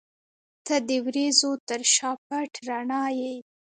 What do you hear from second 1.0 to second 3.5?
وریځو تر شا پټ رڼا یې.